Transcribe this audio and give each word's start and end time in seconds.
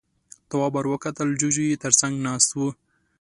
تواب 0.49 0.73
ور 0.75 0.85
وکتل، 0.93 1.29
جُوجُو 1.39 1.63
يې 1.69 1.81
تر 1.83 1.91
څنګ 2.01 2.13
ناست 2.27 2.49
و. 2.55 2.59